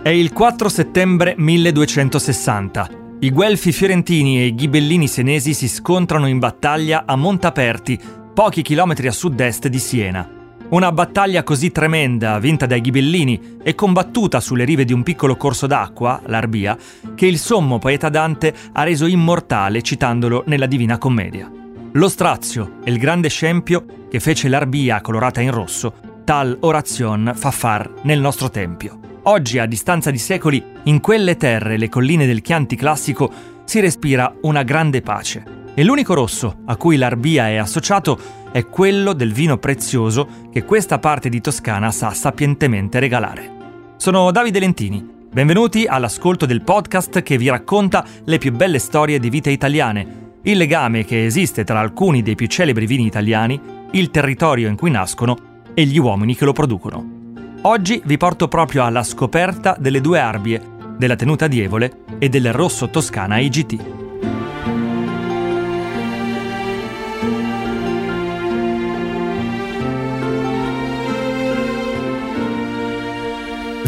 È 0.00 0.10
il 0.10 0.32
4 0.32 0.68
settembre 0.68 1.34
1260. 1.36 2.88
I 3.18 3.30
guelfi 3.30 3.72
fiorentini 3.72 4.38
e 4.38 4.46
i 4.46 4.54
ghibellini 4.54 5.08
senesi 5.08 5.52
si 5.52 5.66
scontrano 5.66 6.28
in 6.28 6.38
battaglia 6.38 7.02
a 7.04 7.16
Montaperti, 7.16 7.98
pochi 8.32 8.62
chilometri 8.62 9.08
a 9.08 9.12
sud-est 9.12 9.66
di 9.66 9.78
Siena. 9.80 10.26
Una 10.68 10.92
battaglia 10.92 11.42
così 11.42 11.72
tremenda, 11.72 12.38
vinta 12.38 12.64
dai 12.64 12.80
ghibellini 12.80 13.56
e 13.60 13.74
combattuta 13.74 14.38
sulle 14.38 14.64
rive 14.64 14.84
di 14.84 14.92
un 14.92 15.02
piccolo 15.02 15.36
corso 15.36 15.66
d'acqua, 15.66 16.22
l'Arbia, 16.26 16.78
che 17.16 17.26
il 17.26 17.38
sommo 17.38 17.78
poeta 17.78 18.08
Dante 18.08 18.54
ha 18.72 18.84
reso 18.84 19.06
immortale 19.06 19.82
citandolo 19.82 20.44
nella 20.46 20.66
Divina 20.66 20.96
Commedia. 20.96 21.50
Lo 21.92 22.08
strazio 22.08 22.78
e 22.84 22.92
il 22.92 22.98
grande 22.98 23.28
scempio 23.28 23.84
che 24.08 24.20
fece 24.20 24.48
l'Arbia 24.48 25.00
colorata 25.00 25.40
in 25.40 25.50
rosso, 25.50 25.92
tal 26.24 26.56
oration 26.60 27.32
fa 27.34 27.50
far 27.50 27.90
nel 28.02 28.20
nostro 28.20 28.48
tempio. 28.48 29.07
Oggi, 29.28 29.58
a 29.58 29.66
distanza 29.66 30.10
di 30.10 30.16
secoli, 30.16 30.62
in 30.84 31.00
quelle 31.00 31.36
terre, 31.36 31.76
le 31.76 31.90
colline 31.90 32.24
del 32.24 32.40
Chianti 32.40 32.76
classico, 32.76 33.30
si 33.64 33.78
respira 33.78 34.34
una 34.42 34.62
grande 34.62 35.02
pace. 35.02 35.44
E 35.74 35.84
l'unico 35.84 36.14
rosso 36.14 36.60
a 36.64 36.76
cui 36.76 36.96
l'Arbia 36.96 37.50
è 37.50 37.56
associato 37.56 38.18
è 38.50 38.64
quello 38.64 39.12
del 39.12 39.34
vino 39.34 39.58
prezioso 39.58 40.48
che 40.50 40.64
questa 40.64 40.98
parte 40.98 41.28
di 41.28 41.42
Toscana 41.42 41.90
sa 41.90 42.14
sapientemente 42.14 43.00
regalare. 43.00 43.50
Sono 43.96 44.30
Davide 44.30 44.60
Lentini. 44.60 45.06
Benvenuti 45.30 45.84
all'ascolto 45.84 46.46
del 46.46 46.62
podcast 46.62 47.20
che 47.20 47.36
vi 47.36 47.50
racconta 47.50 48.06
le 48.24 48.38
più 48.38 48.50
belle 48.52 48.78
storie 48.78 49.18
di 49.18 49.28
vite 49.28 49.50
italiane, 49.50 50.36
il 50.44 50.56
legame 50.56 51.04
che 51.04 51.26
esiste 51.26 51.64
tra 51.64 51.80
alcuni 51.80 52.22
dei 52.22 52.34
più 52.34 52.46
celebri 52.46 52.86
vini 52.86 53.04
italiani, 53.04 53.60
il 53.90 54.10
territorio 54.10 54.68
in 54.68 54.76
cui 54.76 54.90
nascono 54.90 55.36
e 55.74 55.84
gli 55.84 55.98
uomini 55.98 56.34
che 56.34 56.46
lo 56.46 56.54
producono. 56.54 57.17
Oggi 57.62 58.00
vi 58.04 58.16
porto 58.16 58.46
proprio 58.46 58.84
alla 58.84 59.02
scoperta 59.02 59.76
delle 59.78 60.00
due 60.00 60.20
arbie, 60.20 60.62
della 60.96 61.16
tenuta 61.16 61.48
di 61.48 61.60
Evole 61.60 62.04
e 62.18 62.28
del 62.28 62.52
rosso 62.52 62.88
Toscana 62.88 63.38
IGT. 63.38 63.96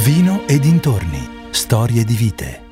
Vino 0.04 0.46
e 0.48 0.58
dintorni, 0.58 1.28
storie 1.50 2.04
di 2.04 2.14
vite. 2.14 2.69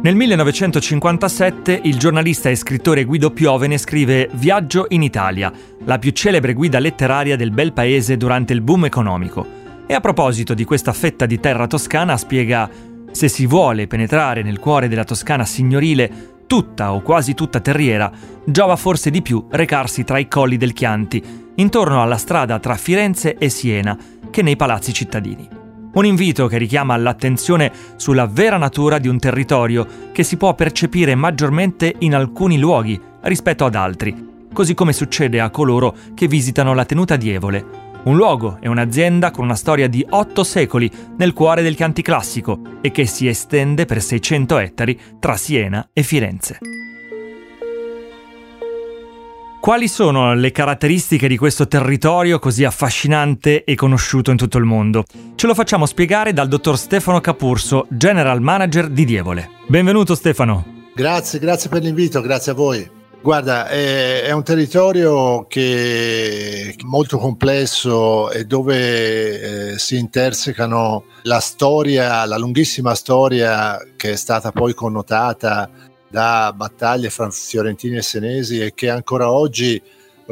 Nel 0.00 0.14
1957 0.14 1.80
il 1.82 1.98
giornalista 1.98 2.48
e 2.48 2.54
scrittore 2.54 3.02
Guido 3.02 3.32
Piovene 3.32 3.78
scrive 3.78 4.30
Viaggio 4.32 4.86
in 4.90 5.02
Italia, 5.02 5.52
la 5.84 5.98
più 5.98 6.12
celebre 6.12 6.52
guida 6.52 6.78
letteraria 6.78 7.34
del 7.34 7.50
bel 7.50 7.72
paese 7.72 8.16
durante 8.16 8.52
il 8.52 8.60
boom 8.60 8.84
economico. 8.84 9.44
E 9.88 9.94
a 9.94 10.00
proposito 10.00 10.54
di 10.54 10.62
questa 10.62 10.92
fetta 10.92 11.26
di 11.26 11.40
terra 11.40 11.66
toscana 11.66 12.16
spiega 12.16 12.70
se 13.10 13.26
si 13.26 13.44
vuole 13.46 13.88
penetrare 13.88 14.42
nel 14.42 14.60
cuore 14.60 14.86
della 14.86 15.02
Toscana 15.02 15.44
signorile, 15.44 16.44
tutta 16.46 16.92
o 16.92 17.00
quasi 17.02 17.34
tutta 17.34 17.58
terriera, 17.58 18.08
giova 18.44 18.76
forse 18.76 19.10
di 19.10 19.20
più 19.20 19.48
recarsi 19.50 20.04
tra 20.04 20.18
i 20.18 20.28
colli 20.28 20.56
del 20.56 20.74
Chianti, 20.74 21.50
intorno 21.56 22.00
alla 22.00 22.18
strada 22.18 22.60
tra 22.60 22.76
Firenze 22.76 23.36
e 23.36 23.48
Siena, 23.48 23.98
che 24.30 24.42
nei 24.42 24.54
palazzi 24.54 24.92
cittadini. 24.92 25.57
Un 25.98 26.04
invito 26.04 26.46
che 26.46 26.58
richiama 26.58 26.96
l'attenzione 26.96 27.72
sulla 27.96 28.26
vera 28.26 28.56
natura 28.56 28.98
di 28.98 29.08
un 29.08 29.18
territorio 29.18 29.84
che 30.12 30.22
si 30.22 30.36
può 30.36 30.54
percepire 30.54 31.16
maggiormente 31.16 31.92
in 31.98 32.14
alcuni 32.14 32.56
luoghi 32.56 33.00
rispetto 33.22 33.64
ad 33.64 33.74
altri, 33.74 34.46
così 34.52 34.74
come 34.74 34.92
succede 34.92 35.40
a 35.40 35.50
coloro 35.50 35.92
che 36.14 36.28
visitano 36.28 36.72
la 36.72 36.84
tenuta 36.84 37.16
di 37.16 37.30
Evole, 37.30 37.64
un 38.04 38.14
luogo 38.14 38.58
e 38.60 38.68
un'azienda 38.68 39.32
con 39.32 39.42
una 39.42 39.56
storia 39.56 39.88
di 39.88 40.06
otto 40.08 40.44
secoli 40.44 40.88
nel 41.16 41.32
cuore 41.32 41.62
del 41.62 41.74
Chianti 41.74 42.02
classico 42.02 42.60
e 42.80 42.92
che 42.92 43.04
si 43.04 43.26
estende 43.26 43.84
per 43.84 44.00
600 44.00 44.58
ettari 44.58 45.00
tra 45.18 45.36
Siena 45.36 45.88
e 45.92 46.04
Firenze. 46.04 46.60
Quali 49.60 49.88
sono 49.88 50.34
le 50.34 50.52
caratteristiche 50.52 51.26
di 51.26 51.36
questo 51.36 51.66
territorio 51.66 52.38
così 52.38 52.64
affascinante 52.64 53.64
e 53.64 53.74
conosciuto 53.74 54.30
in 54.30 54.36
tutto 54.36 54.56
il 54.56 54.64
mondo? 54.64 55.04
Ce 55.34 55.46
lo 55.46 55.54
facciamo 55.54 55.84
spiegare 55.84 56.32
dal 56.32 56.48
dottor 56.48 56.78
Stefano 56.78 57.20
Capurso, 57.20 57.86
General 57.90 58.40
Manager 58.40 58.88
di 58.88 59.04
Dievole. 59.04 59.50
Benvenuto 59.66 60.14
Stefano. 60.14 60.64
Grazie, 60.94 61.40
grazie 61.40 61.68
per 61.68 61.82
l'invito, 61.82 62.20
grazie 62.20 62.52
a 62.52 62.54
voi. 62.54 62.88
Guarda, 63.20 63.66
è, 63.66 64.22
è, 64.22 64.30
un 64.30 64.44
territorio 64.44 65.46
che 65.48 66.68
è 66.70 66.82
molto 66.84 67.18
complesso 67.18 68.30
e 68.30 68.44
dove 68.44 69.72
eh, 69.72 69.78
si 69.78 69.98
intersecano 69.98 71.04
la 71.22 71.40
storia, 71.40 72.24
la 72.26 72.38
lunghissima 72.38 72.94
storia 72.94 73.76
che 73.96 74.12
è 74.12 74.16
stata 74.16 74.52
poi 74.52 74.72
connotata 74.72 75.68
da 76.08 76.52
battaglie 76.54 77.10
fra 77.10 77.30
fiorentini 77.30 77.96
e 77.96 78.02
senesi 78.02 78.60
e 78.60 78.74
che 78.74 78.88
ancora 78.90 79.30
oggi 79.30 79.80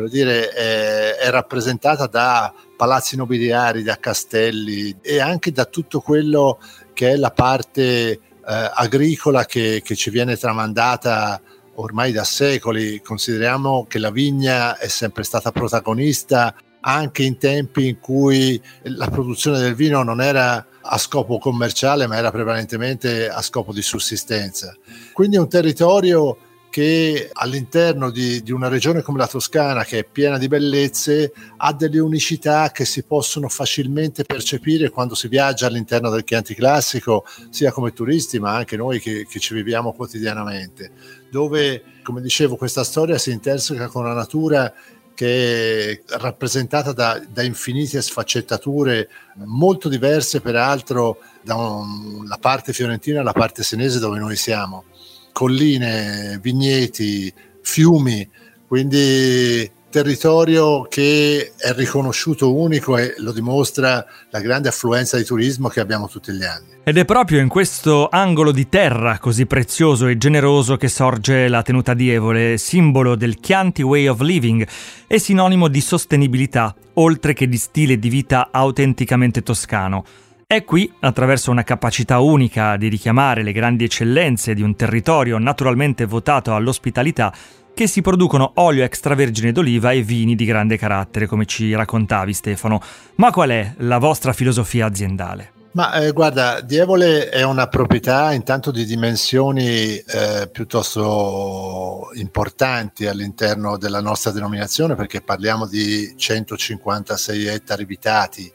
dire, 0.05 0.51
è, 0.51 1.17
è, 1.17 1.31
rappresentata 1.31 2.07
da 2.07 2.53
palazzi 2.77 3.17
nobiliari, 3.17 3.83
da 3.83 3.99
castelli 3.99 4.97
e 5.01 5.21
anche 5.21 5.53
da 5.53 5.65
tutto 5.65 6.01
quello 6.01 6.59
che 6.93 7.13
è 7.13 7.17
la 7.17 7.31
parte 7.31 8.11
eh, 8.11 8.21
agricola 8.45 9.47
che, 9.47 9.81
che, 9.83 9.97
ci 9.97 10.11
viene 10.11 10.37
tramandata 10.37 11.41
ormai 11.77 12.13
da 12.13 12.25
secoli. 12.25 13.01
Consideriamo 13.01 13.87
che 13.89 13.99
la 13.99 14.11
vigna 14.11 14.77
è 14.77 14.89
sempre 14.89 15.23
stata 15.23 15.51
protagonista 15.51 16.55
anche 16.89 17.25
in 17.25 17.37
tempi 17.37 17.89
in 17.89 17.99
cui 17.99 18.61
la 18.85 19.09
produzione 19.09 19.59
del 19.59 19.75
vino 19.75 20.05
non 20.05 20.21
era 20.21 20.65
a 20.81 20.99
scopo 20.99 21.39
commerciale, 21.39 22.07
ma 22.07 22.17
era 22.17 22.31
prevalentemente 22.31 23.29
a 23.29 23.43
scopo 23.43 23.73
di 23.73 23.83
sussistenza. 23.83 24.75
Quindi 25.13 25.35
è 25.35 25.41
un 25.41 25.49
territorio 25.49 26.39
che 26.71 27.31
all'interno 27.33 28.11
di, 28.11 28.43
di, 28.43 28.53
una 28.53 28.69
regione 28.69 29.03
come 29.03 29.19
la 29.19 29.27
Toscana, 29.27 29.83
che 29.83 30.01
è 30.01 30.05
piena 30.05 30.39
di 30.39 30.47
bellezze, 30.47 31.33
ha 31.57 31.73
delle 31.73 31.99
unicità 31.99 32.71
che 32.71 32.85
si 32.85 33.03
possono 33.03 33.49
facilmente 33.49 34.25
percepire 34.25 34.91
quando 34.91 35.15
si 35.15 35.27
viaggia 35.27 35.67
all'interno 35.67 36.11
del 36.11 36.23
Chianti 36.23 36.55
Classico, 36.55 37.25
sia 37.51 37.73
come 37.73 37.95
turisti, 37.95 38.39
ma 38.39 38.55
anche 38.55 38.77
noi 38.77 39.01
che, 39.01 39.27
che 39.29 39.41
ci 39.41 39.55
viviamo 39.55 39.93
quotidianamente, 39.93 40.93
dove, 41.31 41.83
come 42.03 42.21
dicevo, 42.21 42.57
questa 42.57 42.85
storia 42.85 43.19
si 43.19 43.33
interseca 43.33 43.89
con 43.89 44.05
la 44.05 44.13
natura 44.13 44.73
che 45.17 45.91
è 45.91 46.19
rappresentata 46.19 46.93
da, 46.93 47.21
da, 47.27 47.43
infinite 47.43 48.03
sfaccettature 48.03 49.09
molto 49.37 49.89
diverse 49.89 50.43
peraltro 50.43 51.19
dalla 51.43 52.39
parte 52.39 52.75
fiorentina 52.75 53.23
alla 53.23 53.33
parte 53.33 53.63
senese 53.63 53.99
dove 53.99 54.19
noi 54.19 54.37
siamo. 54.37 54.85
Colline, 55.33 56.39
vigneti, 56.43 57.33
fiumi, 57.63 58.29
quindi 58.69 59.71
territorio 59.97 60.83
che 60.83 61.53
è 61.57 61.73
riconosciuto 61.73 62.55
unico 62.55 62.99
e 62.99 63.15
lo 63.19 63.33
dimostra 63.33 64.05
la 64.29 64.41
grande 64.41 64.69
affluenza 64.69 65.17
di 65.17 65.25
turismo 65.25 65.69
che 65.69 65.81
abbiamo 65.81 66.07
tutti 66.07 66.33
gli 66.33 66.45
anni. 66.45 66.75
Ed 66.85 66.99
è 66.99 67.07
proprio 67.07 67.41
in 67.41 67.49
questo 67.49 68.09
angolo 68.11 68.53
di 68.53 68.69
terra 68.69 69.19
così 69.19 69.47
prezioso 69.47 70.07
e 70.07 70.19
generoso 70.19 70.77
che 70.77 70.89
sorge 70.89 71.49
la 71.49 71.63
tenuta 71.63 71.95
di 71.95 72.11
Evole, 72.11 72.59
simbolo 72.59 73.17
del 73.17 73.41
Chianti 73.41 73.81
Way 73.81 74.07
of 74.07 74.21
Living 74.21 74.69
e 75.07 75.19
sinonimo 75.19 75.69
di 75.69 75.81
sostenibilità, 75.81 76.75
oltre 76.95 77.33
che 77.33 77.49
di 77.49 77.57
stile 77.57 77.99
di 77.99 78.11
vita 78.11 78.51
autenticamente 78.53 79.43
toscano. 79.43 80.05
È 80.47 80.63
qui, 80.63 80.93
attraverso 81.01 81.51
una 81.51 81.65
capacità 81.65 82.21
unica 82.21 82.77
di 82.77 82.89
richiamare 82.89 83.43
le 83.43 83.53
grandi 83.53 83.85
eccellenze 83.85 84.53
di 84.53 84.63
un 84.63 84.77
territorio 84.77 85.39
naturalmente 85.39 86.05
votato 86.05 86.55
all'ospitalità, 86.55 87.33
che 87.77 87.87
si 87.87 88.01
producono 88.01 88.53
olio 88.55 88.85
extravergine 88.85 89.53
d'oliva 89.53 89.93
e 89.93 90.01
vini 90.01 90.35
di 90.35 90.47
grande 90.47 90.79
carattere, 90.79 91.27
come 91.27 91.45
ci 91.45 91.75
raccontavi 91.75 92.33
Stefano. 92.33 92.81
Ma 93.17 93.31
qual 93.31 93.51
è 93.51 93.75
la 93.81 93.99
vostra 93.99 94.33
filosofia 94.33 94.87
aziendale? 94.87 95.53
Ma 95.73 95.93
eh, 95.93 96.13
guarda, 96.13 96.63
Dievole 96.63 97.29
è 97.29 97.43
una 97.43 97.67
proprietà 97.67 98.33
intanto 98.33 98.71
di 98.71 98.87
dimensioni 98.87 99.95
eh, 99.95 100.49
piuttosto 100.51 102.09
importanti 102.15 103.07
all'interno 103.07 103.77
della 103.77 104.01
nostra 104.01 104.31
denominazione 104.31 104.95
perché 104.95 105.21
parliamo 105.21 105.67
di 105.67 106.15
156 106.17 107.45
ettari 107.45 107.83
abitati. 107.83 108.51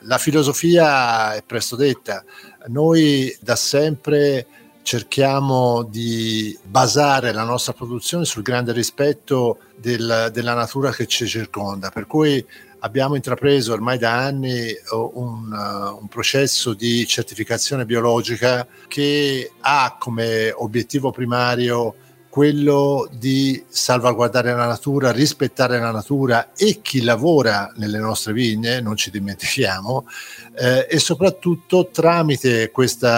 La 0.00 0.18
filosofia 0.18 1.32
è 1.32 1.42
presto 1.42 1.76
detta, 1.76 2.22
noi 2.66 3.34
da 3.40 3.56
sempre 3.56 4.46
cerchiamo 4.86 5.82
di 5.82 6.56
basare 6.62 7.32
la 7.32 7.42
nostra 7.42 7.72
produzione 7.72 8.24
sul 8.24 8.44
grande 8.44 8.70
rispetto 8.70 9.58
del, 9.74 10.30
della 10.32 10.54
natura 10.54 10.92
che 10.92 11.06
ci 11.06 11.26
circonda, 11.26 11.90
per 11.90 12.06
cui 12.06 12.46
abbiamo 12.78 13.16
intrapreso 13.16 13.72
ormai 13.72 13.98
da 13.98 14.16
anni 14.16 14.68
un, 14.92 15.52
un, 15.52 16.06
processo 16.08 16.72
di 16.72 17.04
certificazione 17.04 17.84
biologica 17.84 18.64
che 18.86 19.50
ha 19.58 19.96
come 19.98 20.52
obiettivo 20.52 21.10
primario 21.10 21.96
quello 22.36 23.08
di 23.10 23.64
salvaguardare 23.66 24.52
la 24.52 24.66
natura, 24.66 25.10
rispettare 25.10 25.80
la 25.80 25.90
natura 25.90 26.52
e 26.54 26.80
chi 26.82 27.00
lavora 27.00 27.72
nelle 27.76 27.98
nostre 27.98 28.34
vigne, 28.34 28.82
non 28.82 28.94
ci 28.94 29.10
dimentichiamo, 29.10 30.06
eh, 30.54 30.86
e 30.86 30.98
soprattutto 30.98 31.88
tramite 31.90 32.70
questo 32.70 33.08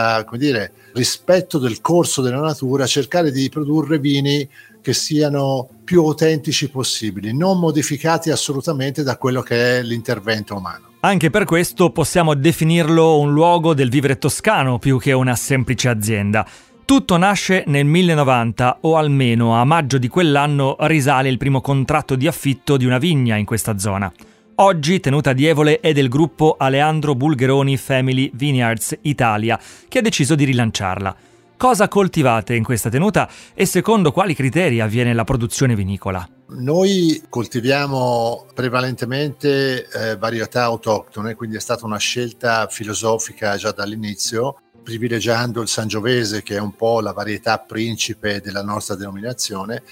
rispetto 0.93 1.59
del 1.59 1.81
corso 1.81 2.23
della 2.23 2.39
natura 2.39 2.87
cercare 2.87 3.33
di 3.33 3.49
produrre 3.49 3.99
vini 3.99 4.49
che 4.81 4.93
siano 4.93 5.69
più 5.83 6.05
autentici 6.05 6.71
possibili, 6.71 7.37
non 7.37 7.59
modificati 7.59 8.31
assolutamente 8.31 9.03
da 9.03 9.17
quello 9.17 9.43
che 9.43 9.79
è 9.79 9.83
l'intervento 9.83 10.55
umano. 10.55 10.87
Anche 11.01 11.31
per 11.31 11.45
questo 11.45 11.91
possiamo 11.91 12.35
definirlo 12.35 13.19
un 13.19 13.33
luogo 13.33 13.75
del 13.75 13.89
vivere 13.89 14.19
toscano 14.19 14.79
più 14.79 15.01
che 15.01 15.13
una 15.13 15.35
semplice 15.35 15.89
azienda. 15.89 16.47
Tutto 16.89 17.19
nasce 17.19 17.65
nel 17.67 17.85
1090 17.85 18.79
o 18.81 18.97
almeno 18.97 19.55
a 19.61 19.65
maggio 19.65 19.99
di 19.99 20.09
quell'anno 20.09 20.75
risale 20.81 21.29
il 21.29 21.37
primo 21.37 21.61
contratto 21.61 22.15
di 22.17 22.27
affitto 22.27 22.79
di 22.79 22.87
una 22.87 22.97
vigna 22.97 23.37
in 23.37 23.45
questa 23.45 23.77
zona. 23.77 24.11
Oggi 24.55 24.99
tenuta 24.99 25.35
di 25.35 25.45
Evole 25.45 25.81
è 25.81 25.93
del 25.93 26.09
gruppo 26.09 26.57
Aleandro 26.59 27.15
Bulgheroni 27.15 27.77
Family 27.77 28.31
Vineyards 28.33 28.97
Italia, 29.03 29.61
che 29.87 29.99
ha 29.99 30.01
deciso 30.01 30.35
di 30.35 30.45
rilanciarla. 30.45 31.15
Cosa 31.59 31.89
coltivate 31.89 32.55
in 32.55 32.65
questa 32.65 32.89
tenuta 32.89 33.29
e 33.53 33.67
secondo 33.67 34.11
quali 34.11 34.33
criteri 34.33 34.81
avviene 34.81 35.13
la 35.13 35.25
produzione 35.25 35.75
vinicola? 35.75 36.27
Noi 36.51 37.21
coltiviamo 37.29 38.47
prevalentemente 38.55 39.87
eh, 39.89 40.17
varietà 40.17 40.63
autoctone, 40.63 41.35
quindi 41.35 41.57
è 41.57 41.61
stata 41.61 41.85
una 41.85 41.99
scelta 41.99 42.67
filosofica 42.69 43.57
già 43.57 43.73
dall'inizio, 43.73 44.61
privilegiando 44.89 45.61
il 45.61 45.69
Sangiovese, 45.69 46.43
che 46.43 46.57
è 46.57 46.59
un 46.59 46.75
po' 46.75 47.03
la 47.03 47.13
varietà 47.13 47.59
principe 47.59 48.41
della 48.41 48.63
nostra 48.63 48.95
denominazione, 48.95 49.83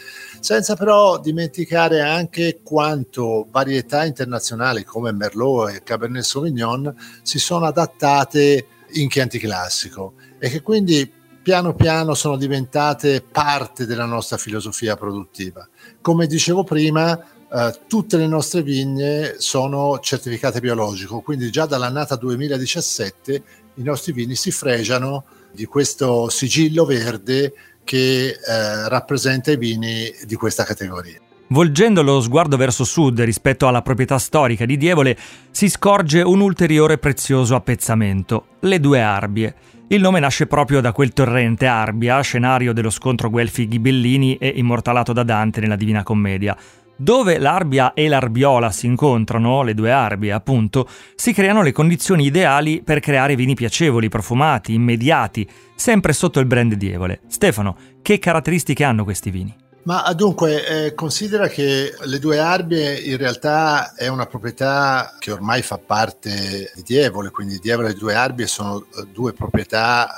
senza 0.41 0.75
però 0.75 1.21
dimenticare 1.21 2.01
anche 2.01 2.61
quanto 2.63 3.47
varietà 3.51 4.07
internazionali 4.07 4.85
come 4.85 5.13
Merlot 5.13 5.75
e 5.75 5.83
Cabernet 5.83 6.23
Sauvignon 6.23 6.97
si 7.21 7.39
sono 7.39 7.67
adattate 7.67 8.69
in 8.93 9.09
Chianti 9.09 9.39
Classico 9.39 10.15
e 10.39 10.49
che 10.49 10.63
quindi 10.63 11.13
piano 11.43 11.75
piano 11.75 12.15
sono 12.15 12.39
diventate 12.39 13.21
parte 13.21 13.85
della 13.85 14.07
nostra 14.07 14.39
filosofia 14.39 14.97
produttiva. 14.97 15.69
Come 16.01 16.27
dicevo 16.27 16.65
prima, 16.65 17.23
eh, 17.53 17.81
tutte 17.87 18.17
le 18.17 18.27
nostre 18.27 18.63
vigne 18.63 19.35
sono 19.41 19.99
certificate 20.01 20.59
biologico, 20.61 21.21
quindi 21.21 21.51
già 21.51 21.67
dall'annata 21.67 22.17
2017 22.17 23.65
i 23.77 23.83
nostri 23.83 24.13
vini 24.13 24.35
si 24.35 24.51
fregiano 24.51 25.25
di 25.53 25.65
questo 25.65 26.29
sigillo 26.29 26.85
verde 26.85 27.53
che 27.85 28.29
eh, 28.29 28.89
rappresenta 28.89 29.53
i 29.53 29.57
vini 29.57 30.11
di 30.25 30.35
questa 30.35 30.65
categoria. 30.65 31.21
Volgendo 31.49 32.03
lo 32.03 32.21
sguardo 32.21 32.57
verso 32.57 32.83
sud 32.83 33.21
rispetto 33.21 33.69
alla 33.69 33.81
proprietà 33.81 34.19
storica 34.19 34.67
di 34.67 34.77
Dievole, 34.77 35.17
si 35.53 35.69
scorge 35.69 36.21
un 36.21 36.41
ulteriore 36.41 36.99
prezioso 36.99 37.55
appezzamento, 37.55 38.47
le 38.61 38.81
due 38.81 39.01
Arbie. 39.01 39.55
Il 39.87 40.01
nome 40.01 40.19
nasce 40.19 40.49
proprio 40.49 40.81
da 40.81 40.91
quel 40.91 41.13
torrente 41.13 41.67
Arbia, 41.67 42.21
scenario 42.21 42.73
dello 42.73 42.91
scontro 42.91 43.31
Guelfi-Ghibellini 43.31 44.37
e 44.39 44.55
immortalato 44.57 45.13
da 45.13 45.23
Dante 45.23 45.61
nella 45.61 45.77
Divina 45.77 46.03
Commedia. 46.03 46.57
Dove 46.97 47.39
l'Arbia 47.39 47.93
e 47.93 48.09
l'Arbiola 48.09 48.71
si 48.71 48.87
incontrano, 48.87 49.63
le 49.63 49.75
due 49.75 49.91
Arbie 49.91 50.33
appunto, 50.33 50.89
si 51.15 51.35
creano 51.35 51.63
le 51.63 51.73
condizioni 51.73 52.25
ideali 52.25 52.83
per 52.83 53.01
creare 53.01 53.37
vini 53.37 53.55
piacevoli, 53.55 54.09
profumati, 54.09 54.73
immediati, 54.73 55.47
sempre 55.75 56.15
sotto 56.15 56.41
il 56.41 56.47
brand 56.47 56.73
Dievole. 56.75 57.21
Stefano, 57.29 57.77
che 58.01 58.19
caratteristiche 58.19 58.85
hanno 58.85 59.05
questi 59.05 59.31
vini? 59.31 59.66
Ma 59.87 60.13
dunque, 60.15 60.87
eh, 60.87 60.95
considera 60.95 61.47
che 61.47 61.95
le 61.97 62.19
due 62.19 62.41
Arbie 62.41 62.99
in 62.99 63.17
realtà 63.17 63.95
è 63.95 64.09
una 64.09 64.27
proprietà 64.27 65.15
che 65.17 65.31
ormai 65.31 65.63
fa 65.63 65.79
parte 65.79 66.73
di 66.75 66.83
Dievole, 66.83 67.31
quindi 67.31 67.61
Dievole 67.61 67.91
e 67.91 67.93
le 67.93 67.99
due 67.99 68.15
Arbie 68.15 68.49
sono 68.49 68.81
eh, 68.81 69.07
due 69.13 69.33
proprietà 69.33 70.09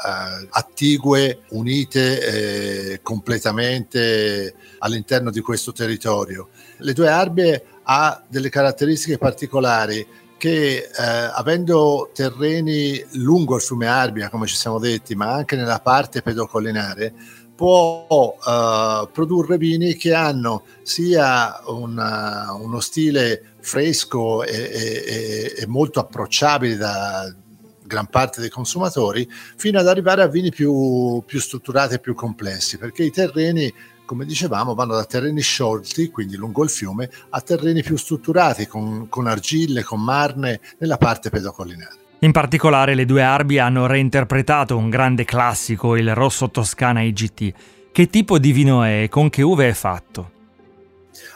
eh, 0.40 0.48
attigue, 0.52 1.40
unite 1.50 2.92
eh, 2.92 3.00
completamente 3.02 4.54
all'interno 4.78 5.30
di 5.30 5.42
questo 5.42 5.72
territorio. 5.72 6.48
Le 6.78 6.94
due 6.94 7.10
Arbie 7.10 7.62
ha 7.82 8.24
delle 8.26 8.48
caratteristiche 8.48 9.18
particolari 9.18 10.06
che 10.38 10.76
eh, 10.76 10.90
avendo 11.34 12.10
terreni 12.14 13.04
lungo 13.16 13.56
il 13.56 13.60
fiume 13.60 13.86
Arbia, 13.86 14.30
come 14.30 14.46
ci 14.46 14.56
siamo 14.56 14.78
detti, 14.78 15.14
ma 15.14 15.30
anche 15.30 15.56
nella 15.56 15.80
parte 15.80 16.22
pedocollinare, 16.22 17.12
può 17.58 18.06
uh, 18.38 19.10
produrre 19.10 19.58
vini 19.58 19.96
che 19.96 20.14
hanno 20.14 20.62
sia 20.82 21.60
una, 21.66 22.52
uno 22.56 22.78
stile 22.78 23.54
fresco 23.58 24.44
e, 24.44 24.54
e, 24.54 25.54
e, 25.58 25.66
molto 25.66 25.98
approcciabile 25.98 26.76
da 26.76 27.34
gran 27.82 28.06
parte 28.06 28.40
dei 28.40 28.48
consumatori, 28.48 29.28
fino 29.56 29.80
ad 29.80 29.88
arrivare 29.88 30.22
a 30.22 30.28
vini 30.28 30.50
più, 30.50 31.20
più 31.26 31.40
strutturati 31.40 31.94
e 31.94 31.98
più 31.98 32.14
complessi, 32.14 32.78
perché 32.78 33.02
i 33.02 33.10
terreni 33.10 33.74
come 34.04 34.24
dicevamo, 34.24 34.74
vanno 34.74 34.94
da 34.94 35.04
terreni 35.04 35.40
sciolti, 35.40 36.10
quindi 36.10 36.36
lungo 36.36 36.62
il 36.62 36.70
fiume, 36.70 37.10
a 37.30 37.40
terreni 37.40 37.82
più 37.82 37.96
strutturati, 37.96 38.68
con, 38.68 39.08
con 39.08 39.26
argille, 39.26 39.82
con 39.82 40.00
marne, 40.00 40.60
nella 40.78 40.96
parte 40.96 41.28
pedocollinare. 41.28 42.07
In 42.20 42.32
particolare 42.32 42.96
le 42.96 43.04
due 43.04 43.22
Arbi 43.22 43.60
hanno 43.60 43.86
reinterpretato 43.86 44.76
un 44.76 44.90
grande 44.90 45.24
classico, 45.24 45.94
il 45.94 46.16
Rosso 46.16 46.50
Toscana 46.50 47.00
IGT. 47.02 47.52
Che 47.92 48.10
tipo 48.10 48.40
di 48.40 48.50
vino 48.50 48.82
è 48.82 49.02
e 49.04 49.08
con 49.08 49.30
che 49.30 49.42
uve 49.42 49.68
è 49.68 49.72
fatto? 49.72 50.30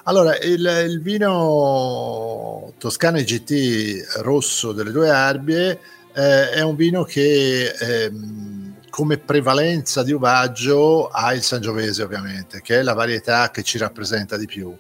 Allora, 0.05 0.37
il, 0.39 0.85
il 0.89 1.01
vino 1.01 2.73
Toscana 2.79 3.21
IGT 3.21 4.19
rosso 4.23 4.73
delle 4.73 4.91
due 4.91 5.09
Arbie 5.09 5.79
eh, 6.15 6.51
è 6.51 6.63
un 6.63 6.75
vino 6.75 7.05
che 7.05 7.69
eh, 7.69 8.13
come 8.91 9.19
prevalenza 9.19 10.03
di 10.03 10.11
uvaggio 10.11 11.07
ha 11.07 11.33
il 11.33 11.43
Sangiovese 11.43 12.03
ovviamente, 12.03 12.61
che 12.61 12.81
è 12.81 12.83
la 12.83 12.95
varietà 12.95 13.53
che 13.53 13.63
ci 13.63 13.79
rappresenta 13.79 14.37
di 14.37 14.47
più 14.47 14.77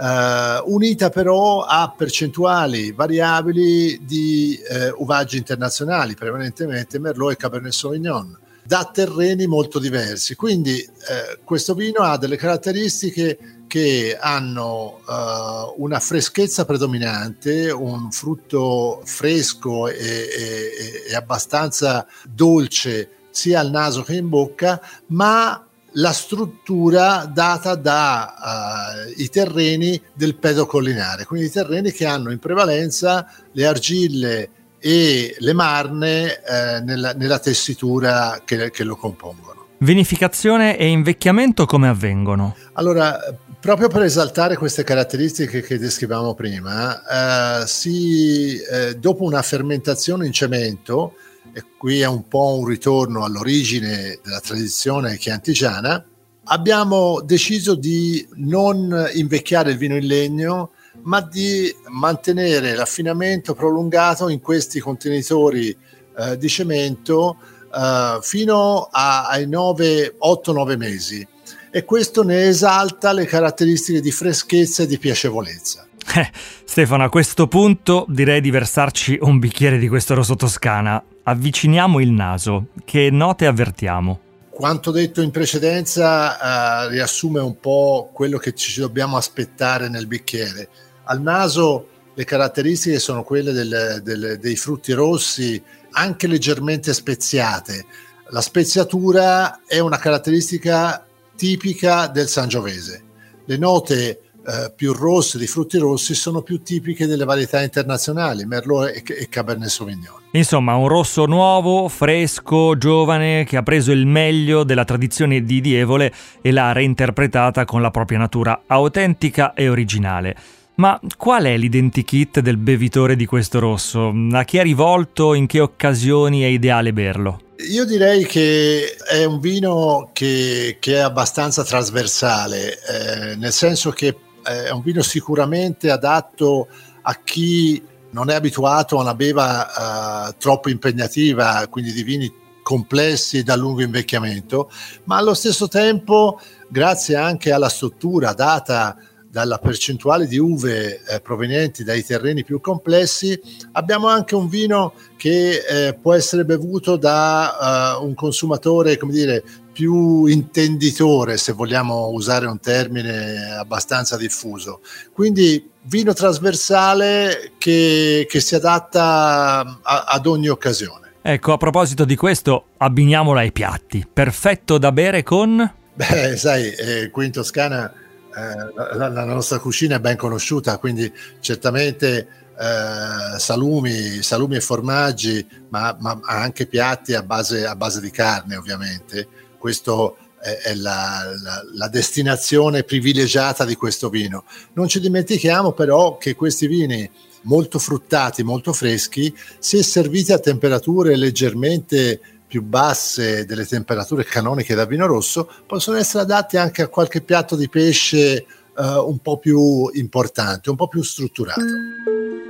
eh, 0.00 0.62
unita 0.66 1.10
però 1.10 1.62
a 1.62 1.92
percentuali 1.96 2.92
variabili 2.92 4.04
di 4.04 4.56
eh, 4.56 4.90
uvaggi 4.90 5.36
internazionali, 5.36 6.14
prevalentemente 6.14 6.98
Merlot 6.98 7.32
e 7.32 7.36
Cabernet 7.36 7.72
Sauvignon, 7.72 8.38
da 8.62 8.88
terreni 8.92 9.46
molto 9.46 9.78
diversi. 9.78 10.34
Quindi 10.34 10.78
eh, 10.80 11.38
questo 11.44 11.74
vino 11.74 12.00
ha 12.00 12.18
delle 12.18 12.36
caratteristiche 12.36 13.38
che 13.66 14.16
hanno 14.18 15.00
uh, 15.04 15.82
una 15.82 15.98
freschezza 15.98 16.64
predominante, 16.64 17.70
un 17.70 18.12
frutto 18.12 19.02
fresco 19.04 19.88
e, 19.88 19.96
e, 19.96 21.04
e 21.10 21.14
abbastanza 21.16 22.06
dolce 22.28 23.10
sia 23.30 23.60
al 23.60 23.70
naso 23.70 24.02
che 24.02 24.14
in 24.14 24.28
bocca, 24.28 24.80
ma 25.08 25.65
la 25.96 26.12
struttura 26.12 27.30
data 27.32 27.74
dai 27.74 29.14
uh, 29.16 29.28
terreni 29.30 30.00
del 30.12 30.36
pedocollinare, 30.36 31.24
quindi 31.24 31.46
i 31.46 31.50
terreni 31.50 31.92
che 31.92 32.06
hanno 32.06 32.30
in 32.30 32.38
prevalenza 32.38 33.26
le 33.52 33.66
argille 33.66 34.50
e 34.78 35.34
le 35.38 35.52
marne 35.52 36.42
eh, 36.42 36.80
nella, 36.80 37.12
nella, 37.12 37.38
tessitura 37.38 38.42
che, 38.44 38.70
che, 38.70 38.84
lo 38.84 38.96
compongono. 38.96 39.66
Vinificazione 39.78 40.78
e 40.78 40.86
invecchiamento 40.86 41.64
come 41.64 41.88
avvengono? 41.88 42.54
Allora, 42.74 43.18
proprio 43.58 43.88
per 43.88 44.02
esaltare 44.02 44.56
queste 44.56 44.84
caratteristiche 44.84 45.62
che 45.62 45.78
descrivevamo 45.78 46.34
prima, 46.34 47.62
eh, 47.62 47.66
si, 47.66 48.58
eh, 48.60 48.96
dopo 48.96 49.24
una 49.24 49.42
fermentazione 49.42 50.26
in 50.26 50.32
cemento, 50.32 51.14
e 51.56 51.64
qui 51.78 52.00
è 52.00 52.06
un 52.06 52.28
po' 52.28 52.58
un 52.58 52.66
ritorno 52.66 53.24
all'origine 53.24 54.20
della 54.22 54.40
tradizione 54.40 55.16
chiantigiana, 55.16 56.04
abbiamo 56.44 57.22
deciso 57.22 57.74
di 57.74 58.28
non 58.34 59.08
invecchiare 59.14 59.70
il 59.70 59.78
vino 59.78 59.96
in 59.96 60.06
legno, 60.06 60.72
ma 61.04 61.22
di 61.22 61.74
mantenere 61.88 62.74
l'affinamento 62.74 63.54
prolungato 63.54 64.28
in 64.28 64.40
questi 64.42 64.80
contenitori 64.80 65.74
eh, 66.18 66.36
di 66.36 66.48
cemento 66.50 67.38
eh, 67.74 68.18
fino 68.20 68.90
a, 68.92 69.26
ai 69.26 69.46
8-9 69.46 70.76
mesi. 70.76 71.26
E 71.70 71.84
questo 71.86 72.22
ne 72.22 72.48
esalta 72.48 73.14
le 73.14 73.24
caratteristiche 73.24 74.02
di 74.02 74.12
freschezza 74.12 74.82
e 74.82 74.86
di 74.86 74.98
piacevolezza. 74.98 75.86
Eh, 76.14 76.30
Stefano, 76.64 77.04
a 77.04 77.08
questo 77.08 77.46
punto 77.46 78.06
direi 78.08 78.40
di 78.40 78.50
versarci 78.50 79.18
un 79.20 79.38
bicchiere 79.38 79.78
di 79.78 79.88
questo 79.88 80.14
rosso 80.14 80.36
toscana. 80.36 81.02
Avviciniamo 81.24 82.00
il 82.00 82.10
naso. 82.10 82.68
Che 82.84 83.10
note 83.10 83.46
avvertiamo? 83.46 84.20
Quanto 84.50 84.90
detto 84.90 85.20
in 85.20 85.30
precedenza 85.30 86.84
uh, 86.84 86.88
riassume 86.88 87.40
un 87.40 87.58
po' 87.60 88.10
quello 88.12 88.38
che 88.38 88.54
ci 88.54 88.80
dobbiamo 88.80 89.16
aspettare 89.16 89.88
nel 89.88 90.06
bicchiere. 90.06 90.68
Al 91.04 91.20
naso 91.20 91.88
le 92.14 92.24
caratteristiche 92.24 92.98
sono 92.98 93.22
quelle 93.22 93.52
del, 93.52 94.00
del, 94.02 94.38
dei 94.40 94.56
frutti 94.56 94.92
rossi, 94.92 95.62
anche 95.90 96.26
leggermente 96.26 96.94
speziate. 96.94 97.84
La 98.30 98.40
speziatura 98.40 99.60
è 99.66 99.78
una 99.78 99.98
caratteristica 99.98 101.04
tipica 101.36 102.06
del 102.06 102.28
Sangiovese. 102.28 103.02
Le 103.44 103.56
note 103.58 104.20
eh, 104.46 104.72
più 104.74 104.92
rosse 104.92 105.38
di 105.38 105.46
frutti 105.48 105.76
rossi 105.78 106.14
sono 106.14 106.42
più 106.42 106.62
tipiche 106.62 107.06
delle 107.06 107.24
varietà 107.24 107.62
internazionali, 107.62 108.44
Merlot 108.44 108.88
e, 108.88 109.02
e 109.04 109.28
Cabernet 109.28 109.68
Sauvignon. 109.68 110.14
Insomma, 110.30 110.76
un 110.76 110.86
rosso 110.86 111.26
nuovo, 111.26 111.88
fresco, 111.88 112.78
giovane, 112.78 113.44
che 113.44 113.56
ha 113.56 113.62
preso 113.62 113.90
il 113.90 114.06
meglio 114.06 114.64
della 114.64 114.84
tradizione 114.84 115.42
di 115.42 115.60
Dievole 115.60 116.12
e 116.40 116.52
l'ha 116.52 116.72
reinterpretata 116.72 117.64
con 117.64 117.82
la 117.82 117.90
propria 117.90 118.18
natura 118.18 118.62
autentica 118.66 119.52
e 119.54 119.68
originale. 119.68 120.36
Ma 120.76 121.00
qual 121.16 121.44
è 121.44 121.56
l'identikit 121.56 122.40
del 122.40 122.58
bevitore 122.58 123.16
di 123.16 123.24
questo 123.24 123.58
rosso? 123.58 124.12
A 124.32 124.44
chi 124.44 124.58
è 124.58 124.62
rivolto? 124.62 125.32
In 125.32 125.46
che 125.46 125.60
occasioni 125.60 126.42
è 126.42 126.46
ideale 126.46 126.92
berlo? 126.92 127.40
Io 127.70 127.86
direi 127.86 128.26
che 128.26 128.94
è 129.08 129.24
un 129.24 129.40
vino 129.40 130.10
che, 130.12 130.76
che 130.78 130.96
è 130.96 130.98
abbastanza 130.98 131.64
trasversale, 131.64 132.74
eh, 132.74 133.36
nel 133.36 133.52
senso 133.52 133.90
che 133.90 134.14
è 134.46 134.70
un 134.70 134.82
vino 134.82 135.02
sicuramente 135.02 135.90
adatto 135.90 136.68
a 137.02 137.20
chi 137.22 137.82
non 138.10 138.30
è 138.30 138.34
abituato 138.34 138.98
a 138.98 139.02
una 139.02 139.14
beva 139.14 140.28
uh, 140.28 140.34
troppo 140.38 140.70
impegnativa, 140.70 141.66
quindi 141.68 141.92
di 141.92 142.02
vini 142.02 142.32
complessi 142.62 143.42
da 143.42 143.54
lungo 143.54 143.82
invecchiamento, 143.82 144.70
ma 145.04 145.18
allo 145.18 145.34
stesso 145.34 145.68
tempo, 145.68 146.40
grazie 146.68 147.14
anche 147.14 147.52
alla 147.52 147.68
struttura 147.68 148.32
data 148.32 148.96
dalla 149.30 149.58
percentuale 149.58 150.26
di 150.26 150.38
uve 150.38 151.02
eh, 151.04 151.20
provenienti 151.20 151.84
dai 151.84 152.02
terreni 152.02 152.42
più 152.42 152.58
complessi, 152.60 153.38
abbiamo 153.72 154.08
anche 154.08 154.34
un 154.34 154.48
vino 154.48 154.94
che 155.18 155.58
eh, 155.58 155.94
può 155.94 156.14
essere 156.14 156.46
bevuto 156.46 156.96
da 156.96 157.98
uh, 158.00 158.04
un 158.04 158.14
consumatore, 158.14 158.96
come 158.96 159.12
dire, 159.12 159.44
più 159.76 160.24
intenditore, 160.24 161.36
se 161.36 161.52
vogliamo 161.52 162.08
usare 162.08 162.46
un 162.46 162.58
termine 162.58 163.56
abbastanza 163.58 164.16
diffuso. 164.16 164.80
Quindi 165.12 165.68
vino 165.82 166.14
trasversale 166.14 167.52
che, 167.58 168.26
che 168.26 168.40
si 168.40 168.54
adatta 168.54 169.78
a, 169.82 170.04
ad 170.08 170.24
ogni 170.24 170.48
occasione. 170.48 171.12
Ecco, 171.20 171.52
a 171.52 171.58
proposito 171.58 172.06
di 172.06 172.16
questo, 172.16 172.68
abbiniamolo 172.78 173.38
ai 173.38 173.52
piatti. 173.52 174.08
Perfetto 174.10 174.78
da 174.78 174.92
bere 174.92 175.22
con... 175.22 175.70
Beh, 175.92 176.38
sai, 176.38 176.70
eh, 176.70 177.10
qui 177.10 177.26
in 177.26 177.32
Toscana 177.32 177.92
eh, 178.34 178.96
la, 178.96 179.08
la, 179.08 179.24
nostra 179.24 179.58
cucina 179.58 179.96
è 179.96 180.00
ben 180.00 180.16
conosciuta, 180.16 180.78
quindi 180.78 181.12
certamente 181.40 182.28
eh, 182.58 183.38
salumi, 183.38 184.22
salumi, 184.22 184.56
e 184.56 184.60
formaggi, 184.62 185.46
ma, 185.68 185.94
ma, 186.00 186.18
anche 186.22 186.64
piatti 186.64 187.12
a 187.12 187.22
base, 187.22 187.66
a 187.66 187.76
base 187.76 188.00
di 188.00 188.10
carne, 188.10 188.56
ovviamente 188.56 189.44
questo 189.66 190.16
è 190.38 190.74
la, 190.74 191.24
la, 191.42 191.62
la, 191.72 191.88
destinazione 191.88 192.84
privilegiata 192.84 193.64
di 193.64 193.74
questo 193.74 194.08
vino. 194.08 194.44
Non 194.74 194.86
ci 194.86 195.00
dimentichiamo 195.00 195.72
però 195.72 196.18
che 196.18 196.36
questi 196.36 196.68
vini 196.68 197.10
molto 197.42 197.80
fruttati, 197.80 198.44
molto 198.44 198.72
freschi, 198.72 199.34
se 199.58 199.82
serviti 199.82 200.30
a 200.32 200.38
temperature 200.38 201.16
leggermente 201.16 202.20
più 202.46 202.62
basse 202.62 203.44
delle 203.44 203.66
temperature 203.66 204.22
canoniche 204.22 204.76
da 204.76 204.84
vino 204.84 205.06
rosso, 205.06 205.50
possono 205.66 205.96
essere 205.96 206.22
adatti 206.22 206.56
anche 206.56 206.82
a 206.82 206.88
qualche 206.88 207.22
piatto 207.22 207.56
di 207.56 207.68
pesce 207.68 208.46
uh, 208.76 208.82
un 209.04 209.18
po' 209.18 209.38
più 209.38 209.90
importante, 209.94 210.70
un 210.70 210.76
po' 210.76 210.86
più 210.86 211.02
strutturato. 211.02 212.45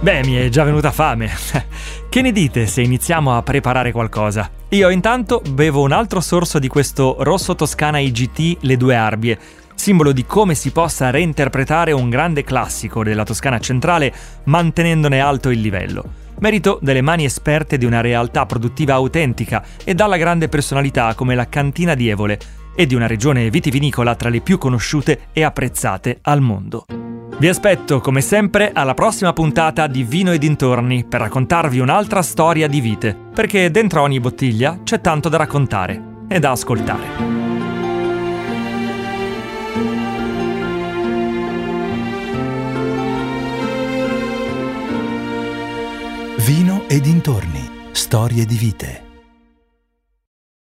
Beh, 0.00 0.24
mi 0.24 0.34
è 0.34 0.48
già 0.48 0.62
venuta 0.62 0.92
fame. 0.92 1.28
che 2.08 2.22
ne 2.22 2.30
dite 2.30 2.66
se 2.68 2.82
iniziamo 2.82 3.36
a 3.36 3.42
preparare 3.42 3.90
qualcosa? 3.90 4.48
Io 4.68 4.90
intanto 4.90 5.42
bevo 5.50 5.82
un 5.82 5.90
altro 5.90 6.20
sorso 6.20 6.60
di 6.60 6.68
questo 6.68 7.16
rosso 7.20 7.56
toscana 7.56 7.98
IGT 7.98 8.58
Le 8.60 8.76
Due 8.76 8.94
Arbie, 8.94 9.38
simbolo 9.74 10.12
di 10.12 10.24
come 10.24 10.54
si 10.54 10.70
possa 10.70 11.10
reinterpretare 11.10 11.90
un 11.90 12.10
grande 12.10 12.44
classico 12.44 13.02
della 13.02 13.24
Toscana 13.24 13.58
centrale 13.58 14.12
mantenendone 14.44 15.18
alto 15.18 15.50
il 15.50 15.60
livello. 15.60 16.04
Merito 16.38 16.78
delle 16.80 17.00
mani 17.00 17.24
esperte 17.24 17.76
di 17.76 17.84
una 17.84 18.00
realtà 18.00 18.46
produttiva 18.46 18.94
autentica 18.94 19.64
e 19.82 19.94
dalla 19.94 20.16
grande 20.16 20.48
personalità 20.48 21.12
come 21.14 21.34
la 21.34 21.48
Cantina 21.48 21.94
di 21.94 22.08
Evole 22.08 22.38
e 22.76 22.86
di 22.86 22.94
una 22.94 23.08
regione 23.08 23.50
vitivinicola 23.50 24.14
tra 24.14 24.28
le 24.28 24.40
più 24.40 24.58
conosciute 24.58 25.28
e 25.32 25.42
apprezzate 25.42 26.18
al 26.22 26.40
mondo. 26.40 26.86
Vi 27.40 27.46
aspetto, 27.46 28.00
come 28.00 28.20
sempre, 28.20 28.72
alla 28.72 28.94
prossima 28.94 29.32
puntata 29.32 29.86
di 29.86 30.02
Vino 30.02 30.32
e 30.32 30.38
dintorni 30.38 31.04
per 31.04 31.20
raccontarvi 31.20 31.78
un'altra 31.78 32.20
storia 32.20 32.66
di 32.66 32.80
vite, 32.80 33.16
perché 33.32 33.70
dentro 33.70 34.02
ogni 34.02 34.18
bottiglia 34.18 34.80
c'è 34.82 35.00
tanto 35.00 35.28
da 35.28 35.36
raccontare 35.36 36.02
e 36.26 36.40
da 36.40 36.50
ascoltare. 36.50 37.06
Vino 46.38 46.88
e 46.88 47.00
dintorni, 47.00 47.70
storie 47.92 48.44
di 48.46 48.56
vite. 48.56 49.07